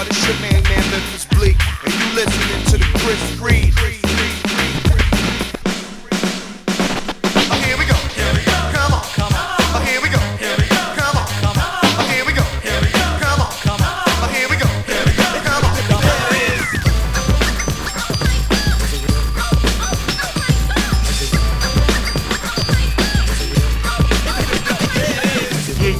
[0.00, 0.08] y'all?
[0.08, 3.74] This your man, man Memphis Bleek, and you listening to the Chris Read.
[3.76, 4.00] Oh.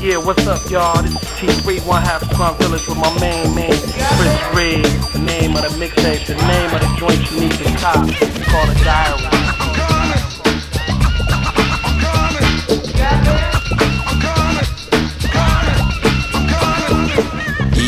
[0.03, 0.11] Oh.
[0.13, 1.03] Oh, oh what's up, y'all?
[1.03, 4.85] This is T3, one half Slum Village with my main man, Chris Read.
[5.15, 7.97] The name of the mixtape, the name of the joint you need to cop.
[8.45, 9.23] Called a diary.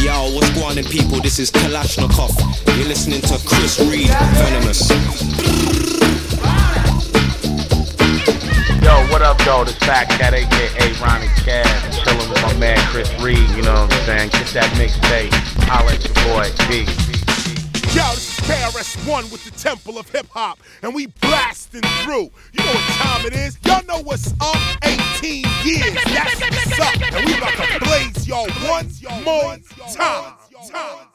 [0.03, 1.21] Yo, what's going on, people?
[1.21, 2.33] This is Kalashnikov.
[2.79, 5.72] You're listening to Chris Read, Venomous.
[9.13, 9.61] What up, yo?
[9.63, 12.03] This Fat Cat, aka Ronnie Cash.
[12.03, 14.31] Chilling with my man Chris Read, you know what I'm saying?
[14.31, 15.31] Get that mixtape.
[15.69, 16.87] Holla at your boy, B.
[17.93, 22.31] Yo, this is KRS-One with the Temple of Hip Hop, and we blasting through.
[22.55, 23.59] You know what time it is?
[23.67, 24.57] Y'all know what's up?
[24.83, 25.93] 18 years.
[25.93, 26.97] That's what's up.
[27.13, 28.91] And we about to blaze y'all one
[29.25, 29.59] more
[29.93, 30.37] time.
[30.73, 31.09] Time.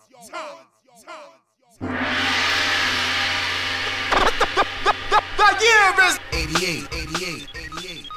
[5.18, 7.48] The year is 88, 88,
[7.82, 8.10] 88.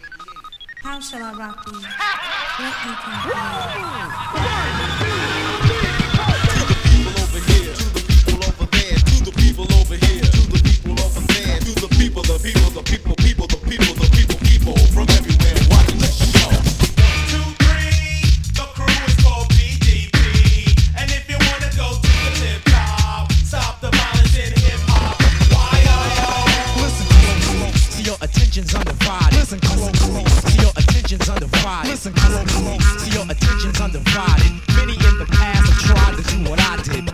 [0.82, 1.72] How shall I rock thee?
[2.60, 3.30] Let me come
[5.00, 5.19] Listen
[31.80, 31.90] undivided.
[31.90, 34.52] Listen closely, see your attention's undivided.
[34.76, 37.09] Many in the past have tried to do what I did.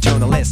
[0.00, 0.49] Journalist?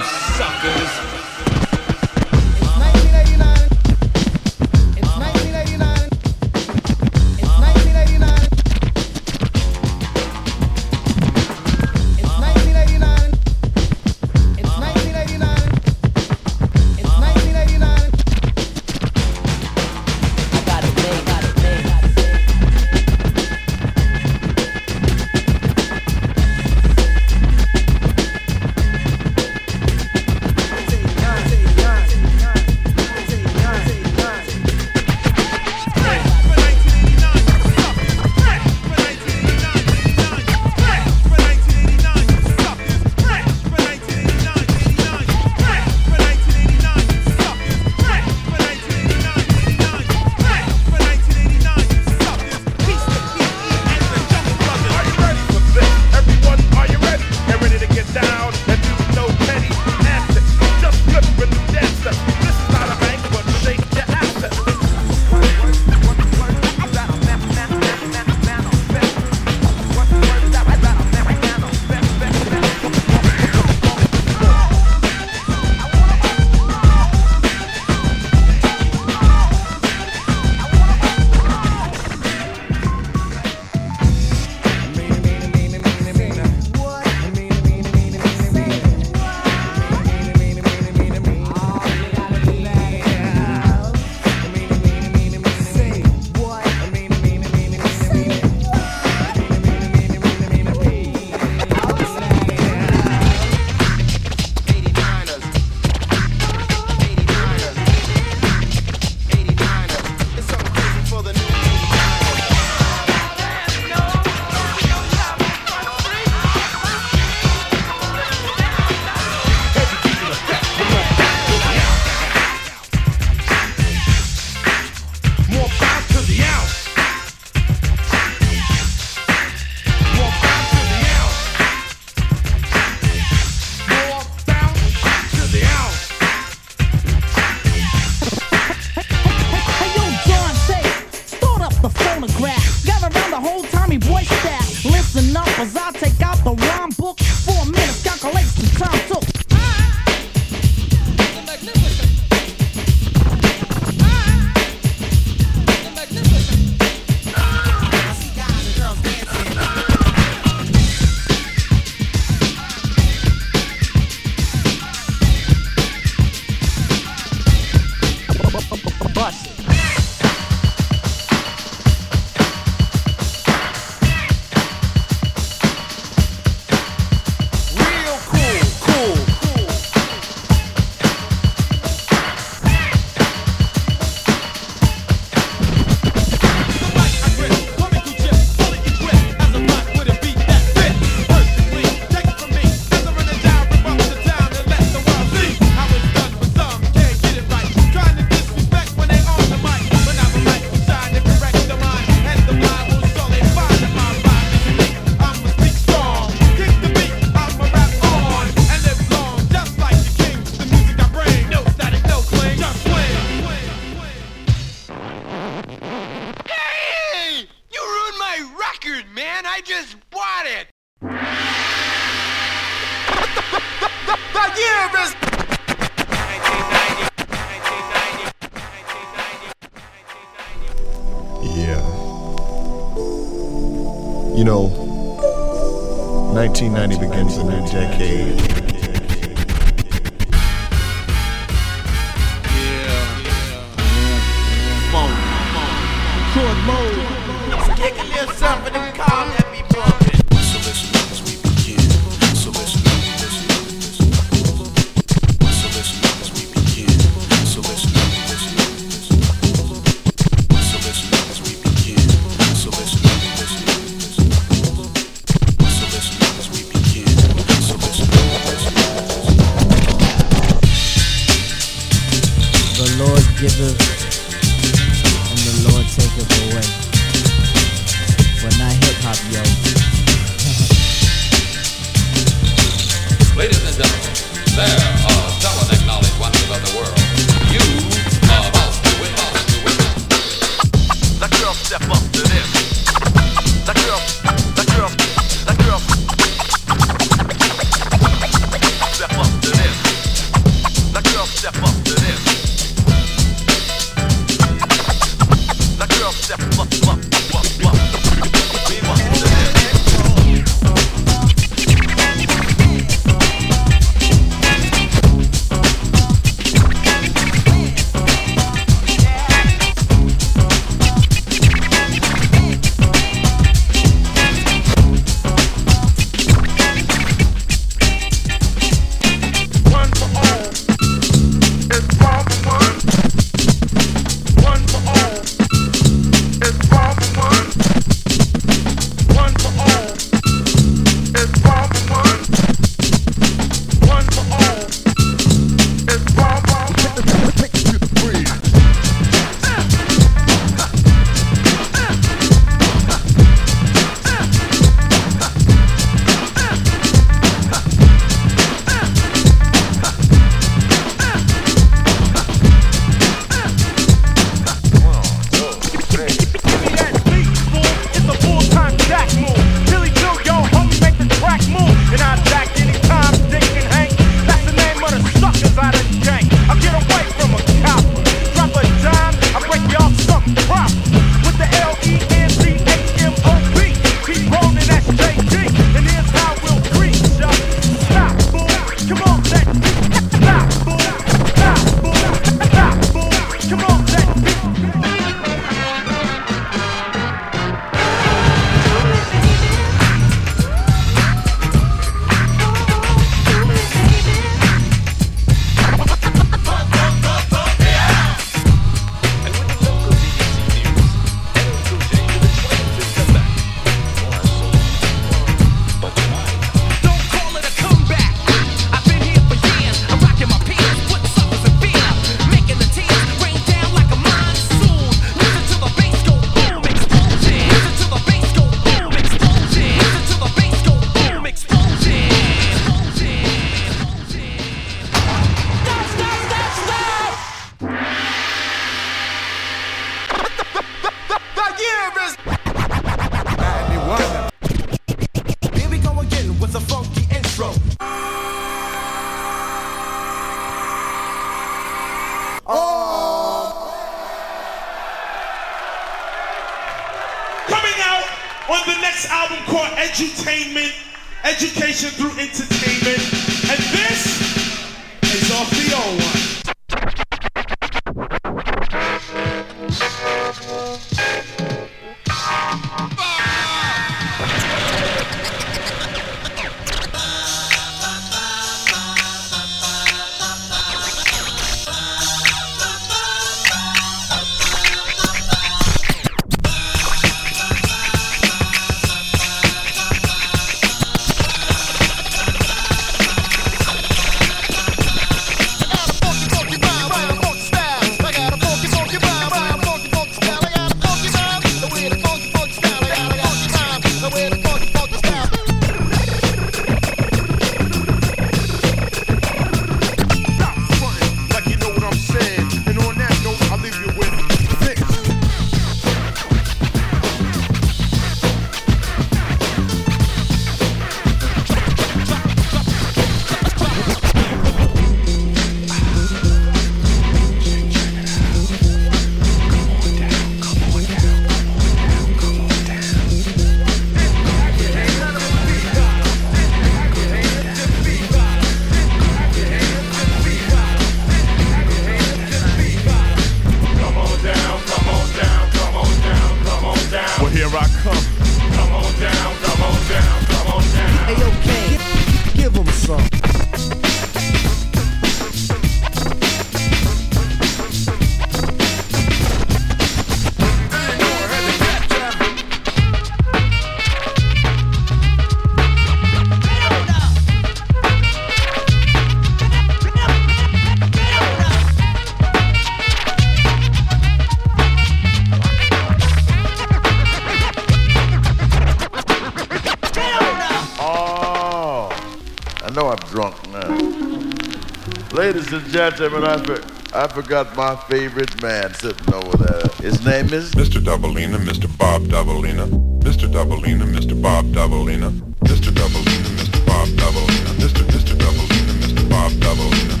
[585.89, 586.61] Gentlemen, I, for,
[586.95, 589.63] I forgot my favorite man sitting over there.
[589.81, 590.79] His name is Mr.
[590.79, 591.65] Doubleina, Mr.
[591.77, 592.67] Bob Doubleina,
[592.99, 593.27] Mr.
[593.27, 594.21] Doubleina, Mr.
[594.21, 595.09] Bob Doubleina,
[595.41, 595.71] Mr.
[595.73, 596.65] Doubleina, Mr.
[596.67, 597.83] Bob Doubleina, Mr.
[597.93, 598.13] Mr.
[598.15, 599.09] Doubleina, Mr.
[599.09, 600.00] Bob Doubleina,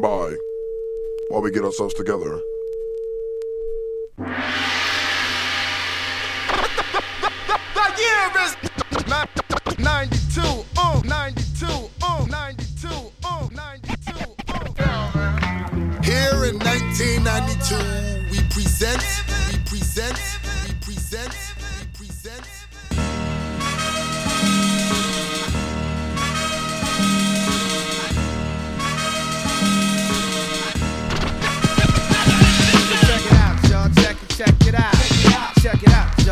[0.00, 0.36] stand by
[1.28, 2.40] while we get ourselves together.
[4.16, 4.26] The
[7.98, 8.56] year is
[9.78, 10.40] 92,
[10.76, 11.66] uh, 92,
[12.02, 12.88] uh, 92,
[13.24, 14.12] uh, 92,
[14.78, 15.10] uh.
[16.02, 17.76] Here in 1992,
[18.30, 19.02] we present,
[19.52, 20.18] we present,
[20.66, 21.39] we present.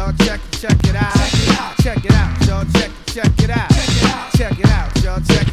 [0.08, 0.26] Y'all.
[0.26, 0.40] Check
[0.84, 1.12] it, out.
[1.14, 1.76] check it out.
[1.82, 2.64] Check it out, y'all.
[2.72, 3.70] Check it, check it out.
[4.36, 5.20] Check it out, y'all.
[5.20, 5.47] Check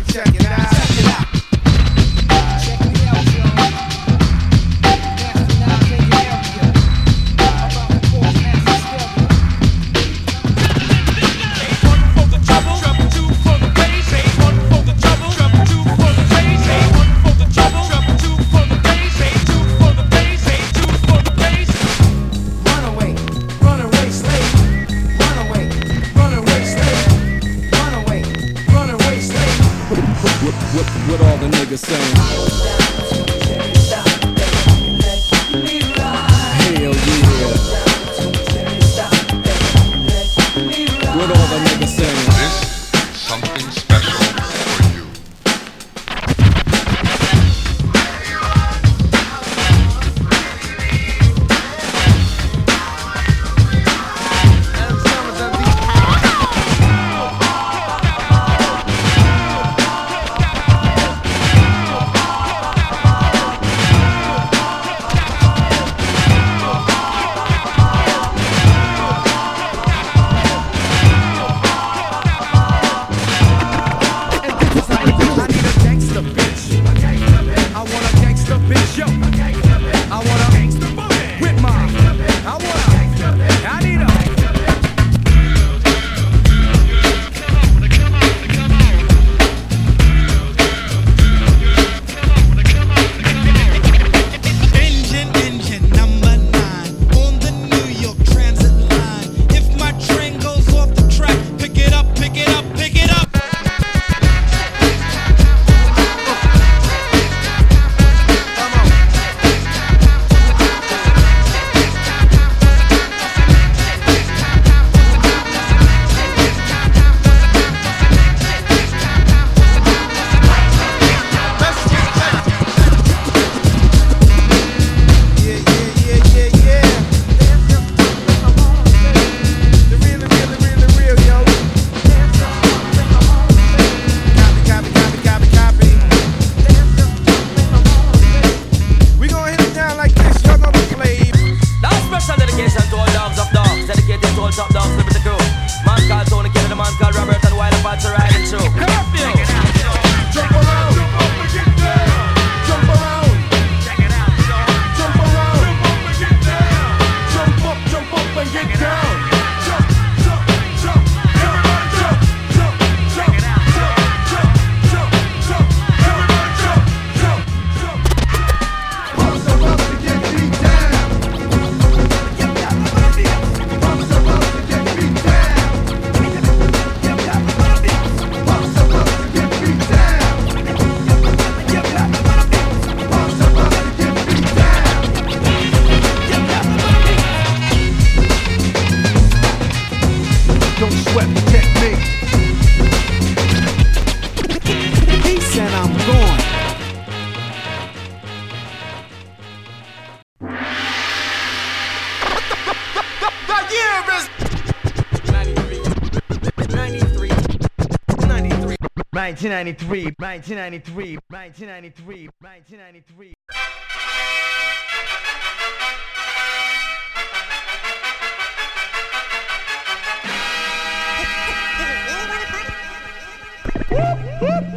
[209.36, 213.34] 1993, 1993, 1993, 1993.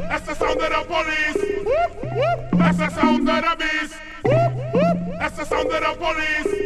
[0.09, 1.39] That's the sound of the police.
[2.59, 3.95] That's the sound of the beast.
[5.21, 6.58] That's the sound of the police.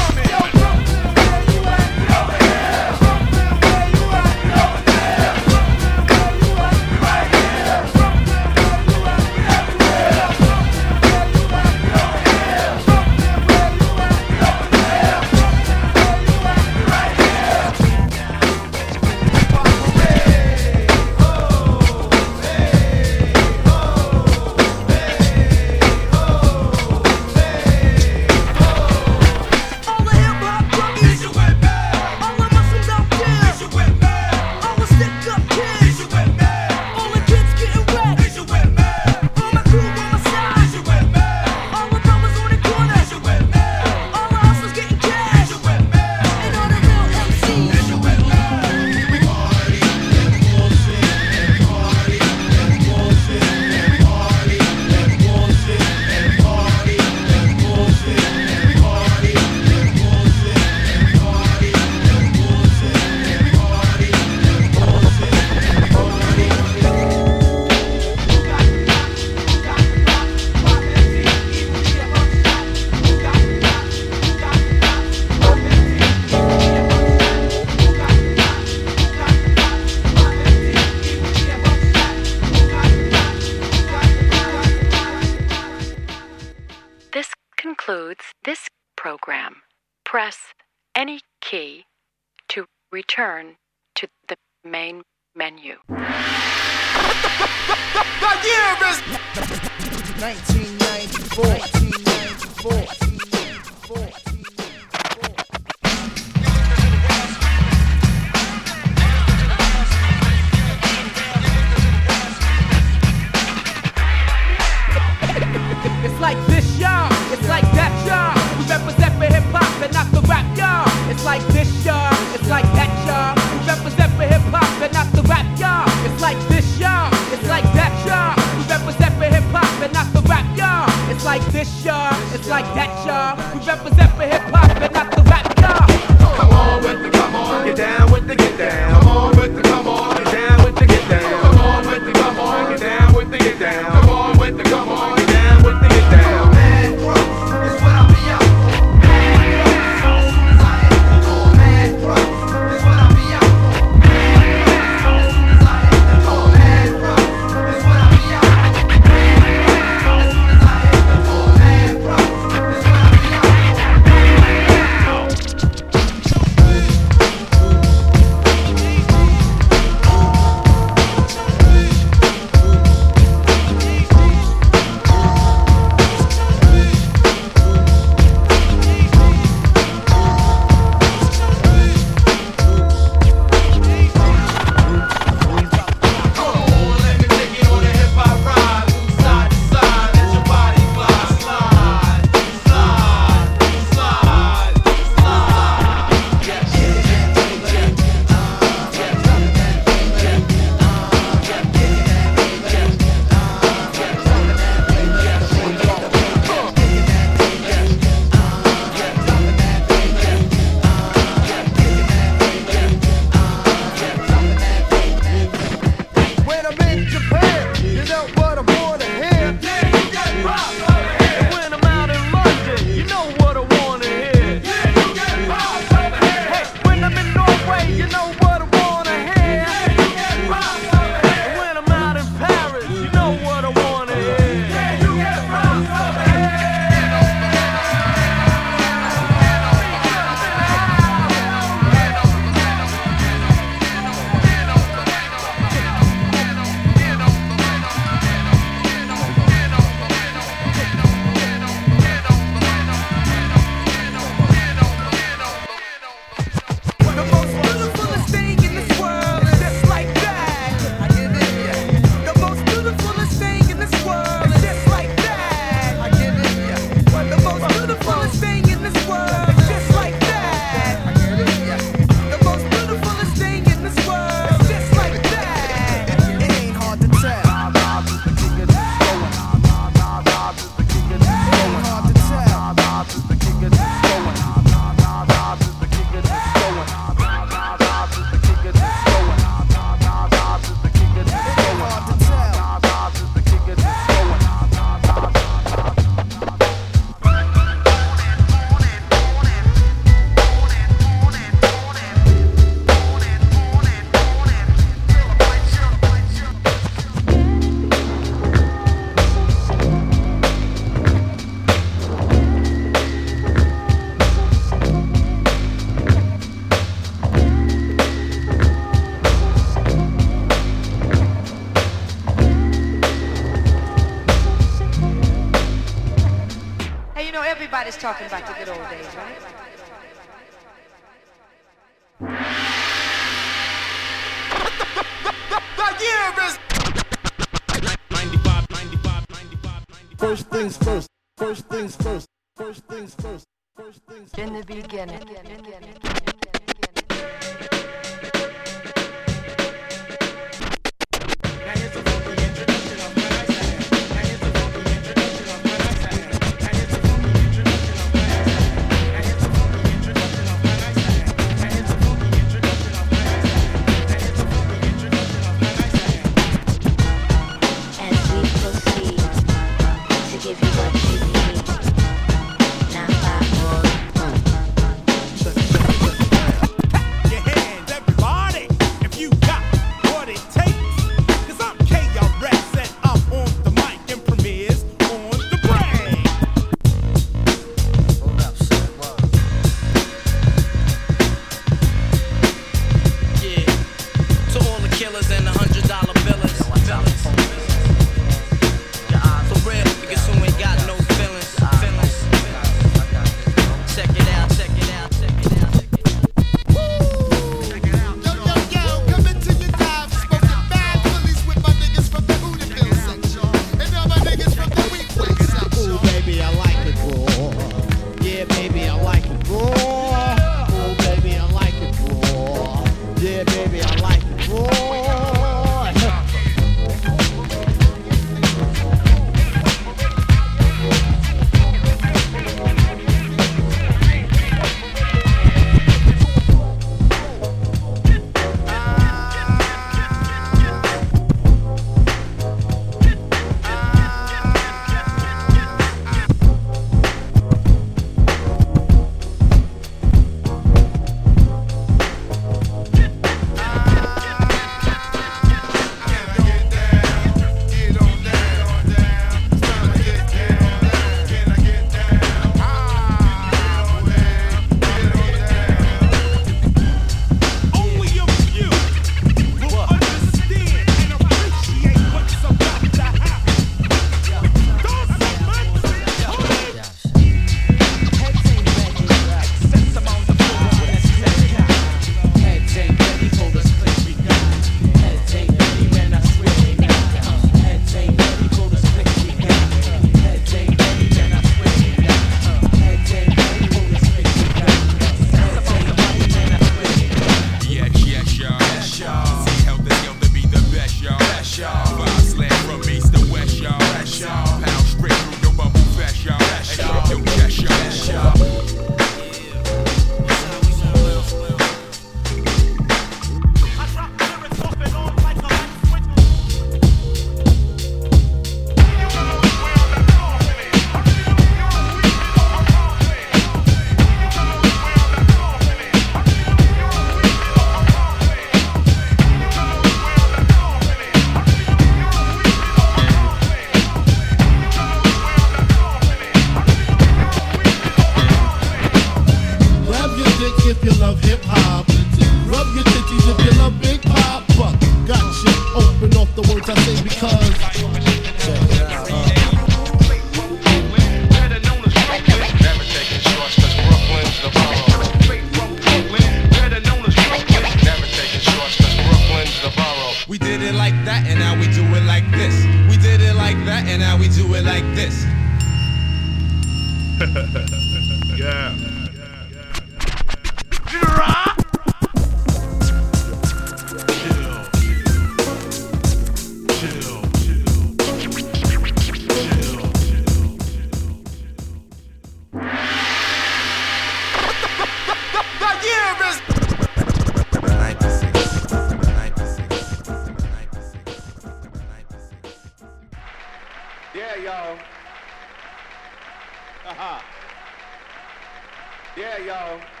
[599.45, 600.00] Y'all.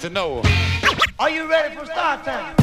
[0.00, 0.42] To know.
[1.18, 2.59] are you ready for start time?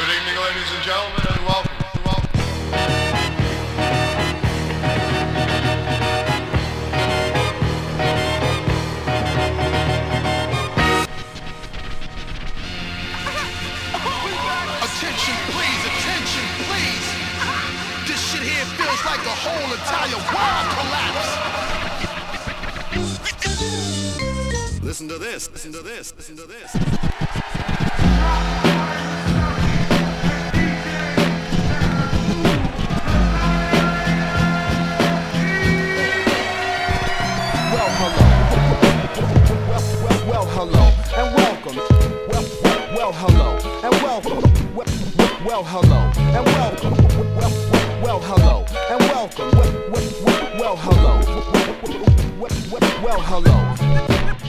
[0.00, 1.76] Good evening, ladies and gentlemen, and welcome.
[19.06, 21.30] like the whole entire world collapse.
[24.82, 26.76] Listen to this, listen to this, listen to this.
[40.60, 41.76] hello, and welcome.
[42.28, 43.48] Well, well, well hello,
[43.82, 44.40] and welcome.
[44.74, 44.86] Well,
[45.42, 46.00] well, hello,
[46.36, 46.94] and welcome.
[47.34, 47.52] Well,
[48.02, 49.50] well, hello, and welcome.
[49.56, 50.06] Well, well,
[50.60, 51.14] well hello.
[53.02, 54.39] Well, hello.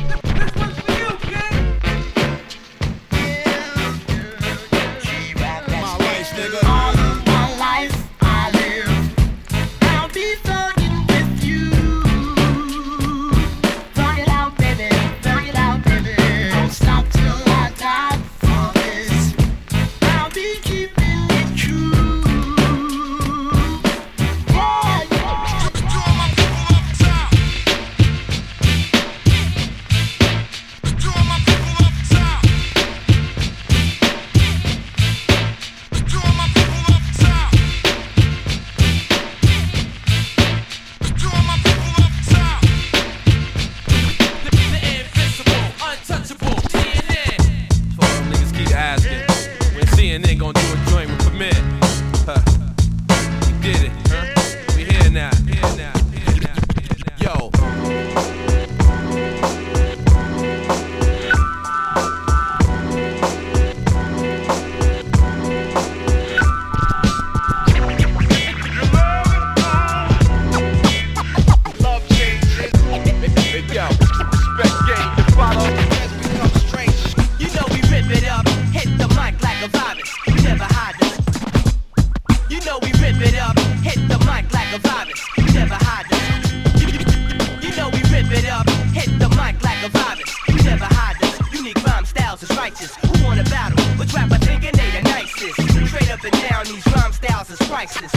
[88.32, 90.34] Keep it up, hit the mic like a virus.
[90.48, 91.54] You never hide us.
[91.54, 92.96] Unique rhyme styles is righteous.
[92.96, 93.84] Who wanna battle?
[94.00, 95.56] Which rapper thinking they the nicest.
[95.90, 98.11] Straight up and down, these rhyme styles is priceless.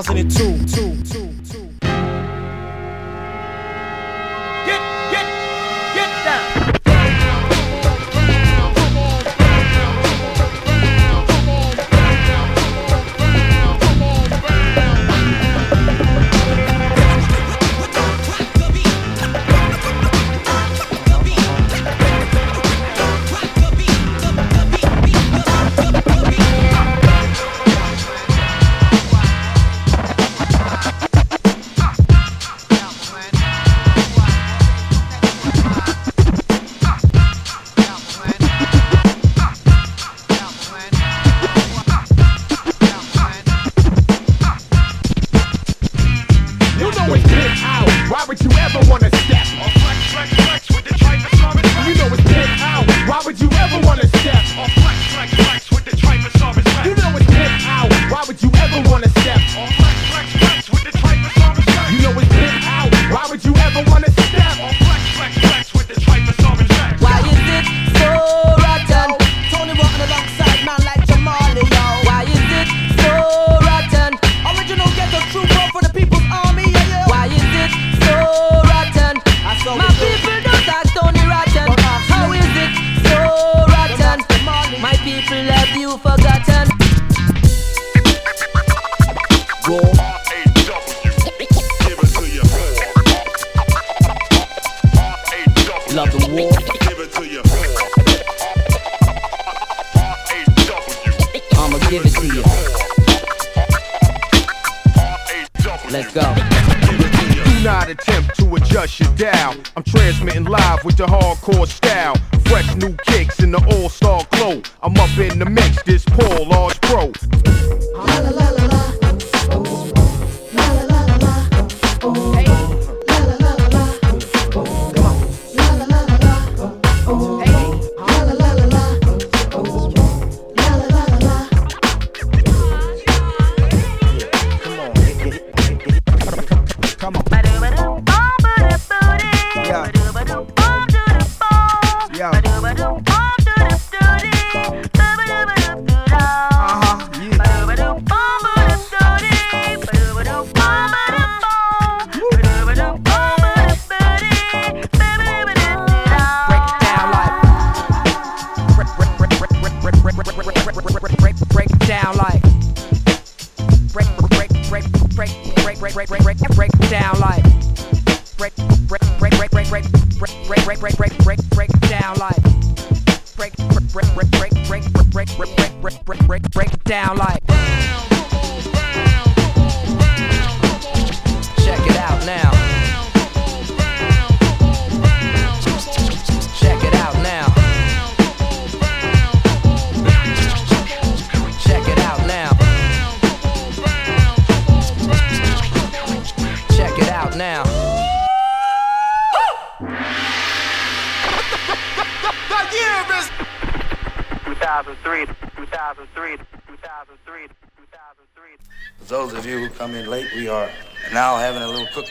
[0.00, 0.51] 2002.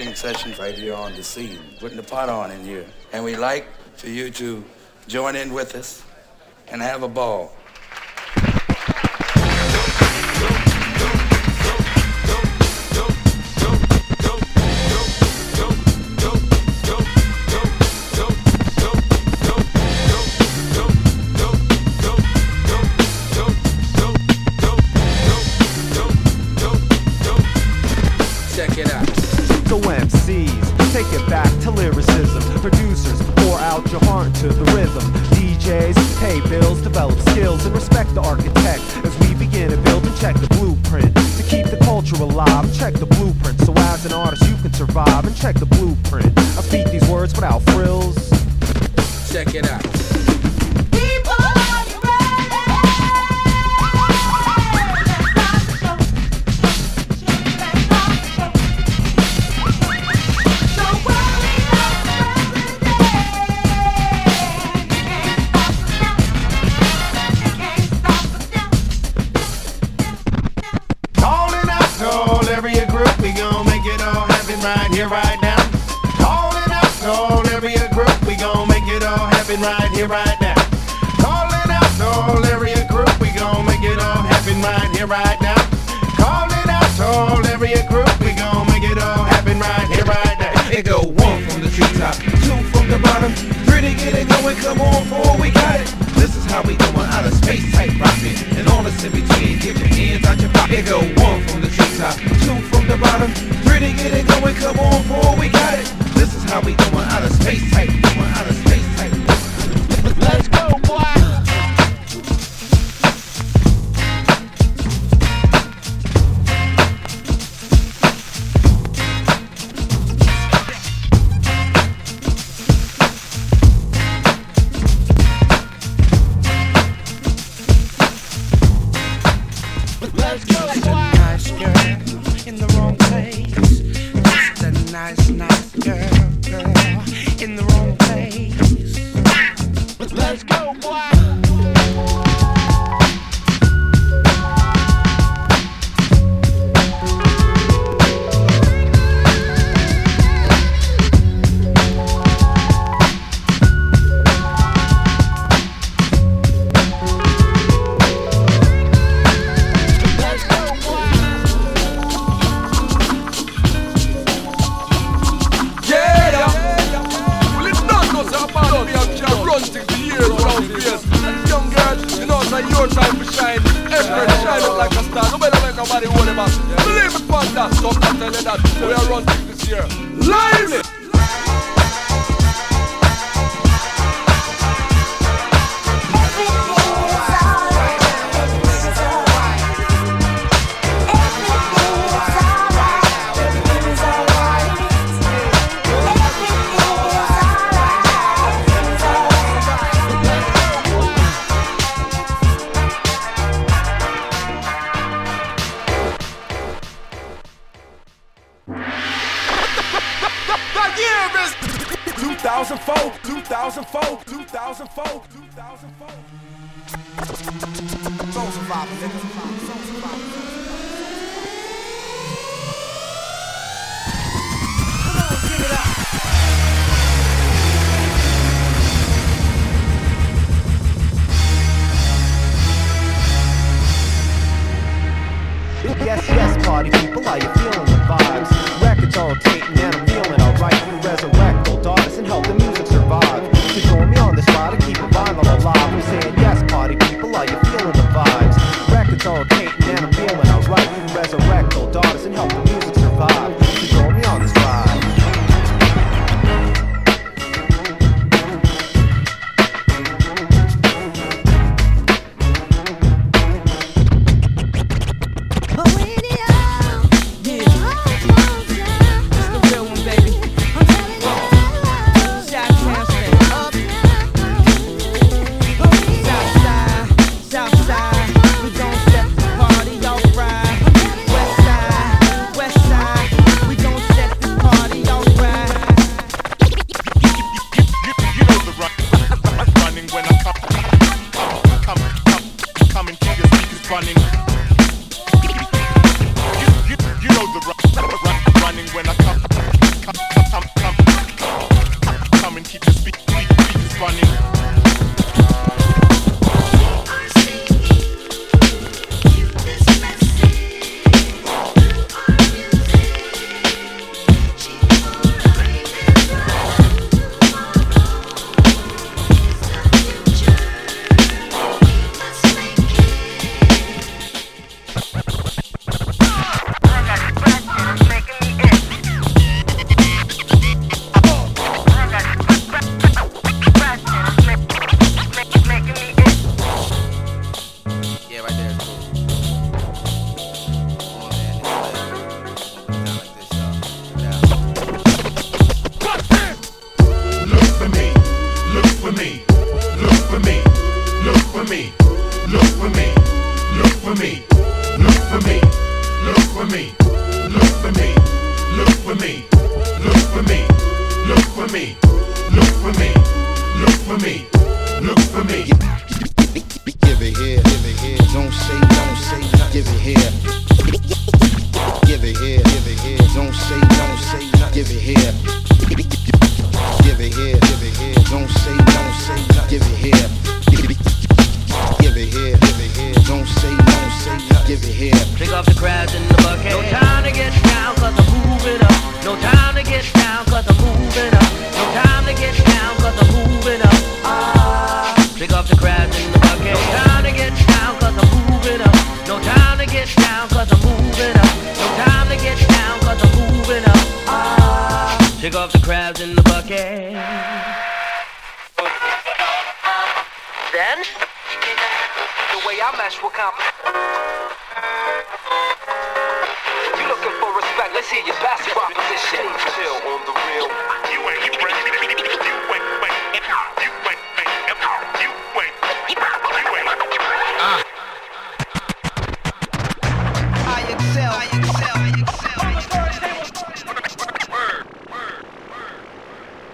[0.09, 2.85] sessions right here on the scene, putting the pot on in here.
[3.13, 4.63] And we'd like for you to
[5.07, 6.03] join in with us
[6.67, 7.53] and have a ball.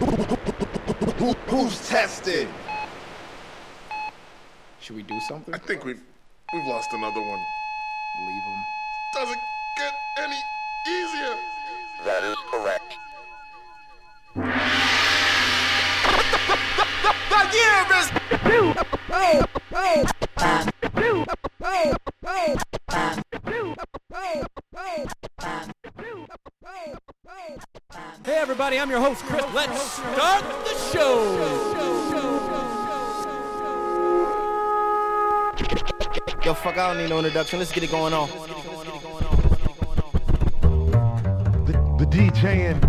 [0.08, 2.48] Who, who's tested?
[4.80, 5.54] Should we do something?
[5.54, 6.00] I think we've
[6.54, 7.40] we've lost another one.
[8.26, 8.64] Leave him.
[9.14, 9.40] Doesn't
[9.78, 10.40] get any
[10.88, 11.36] easier.
[12.06, 12.98] That is correct.
[17.54, 18.10] yeah, Miss.
[19.12, 19.44] Oh,
[19.74, 20.72] oh.
[28.68, 28.80] everybody.
[28.80, 29.46] I'm your host, Chris.
[29.54, 31.38] Let's start the show.
[36.44, 37.60] Yo, fuck, I don't need no introduction.
[37.60, 38.30] Let's get it going on.
[41.66, 42.82] The, the DJing,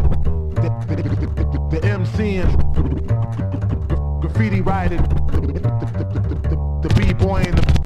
[0.56, 2.50] the, the, the, the MCing,
[4.20, 7.77] graffiti writing, the, the, the, the, the b-boying, the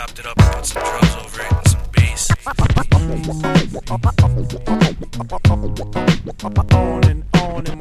[0.00, 2.30] chopped it up and put some drums over it and some bass.
[6.72, 7.80] On and on and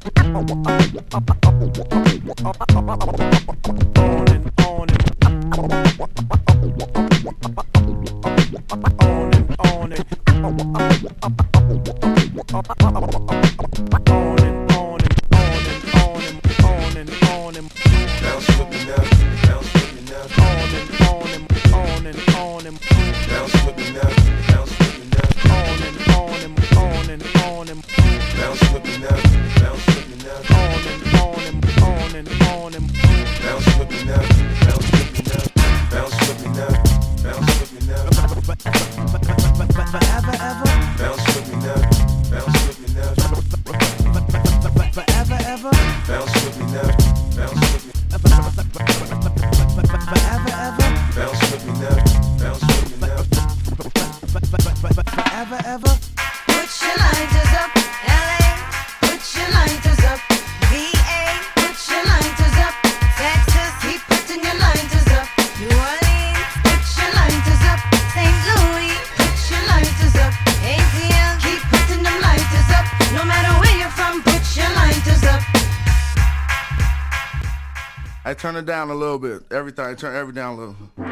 [78.60, 79.44] it down a little bit.
[79.52, 80.76] Everything, turn every down a little.
[80.98, 81.08] yeah,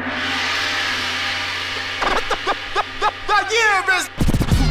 [3.86, 4.08] bitch.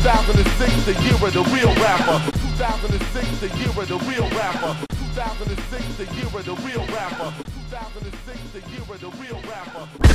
[0.04, 2.32] 2006, the year of the real rapper.
[2.58, 4.78] 2006, the year of the real rapper.
[5.16, 7.34] 2006, the year of the real rapper.
[7.70, 10.07] 2006, the year of the real rapper.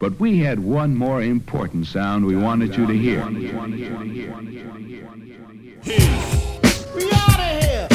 [0.00, 3.24] But we had one more important sound we wanted you to hear.
[3.26, 3.50] We
[7.12, 7.88] out of here.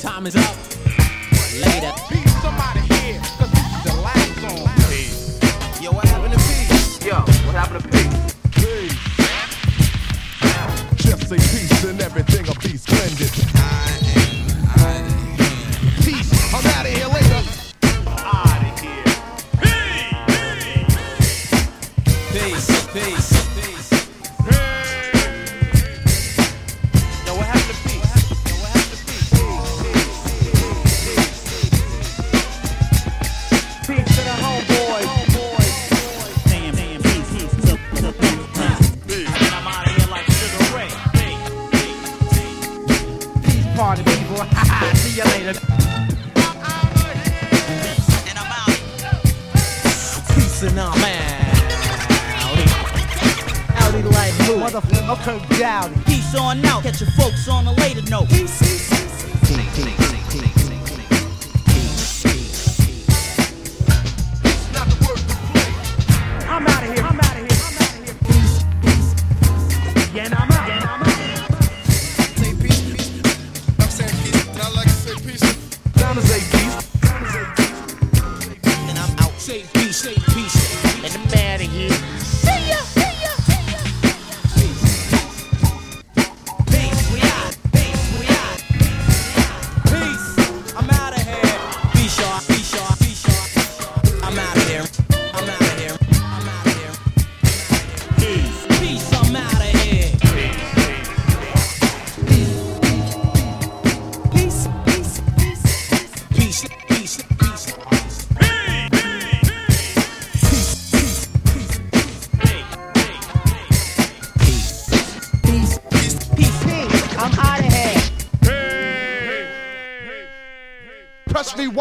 [0.00, 0.56] Time is up.
[1.60, 1.92] Later.
[2.08, 5.82] Beat somebody here, cause this is the last song.
[5.82, 7.04] Yo, what happened to peace?
[7.04, 8.11] Yo, what happened to peace?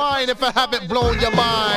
[0.01, 1.70] Mind if I haven't blown your mind.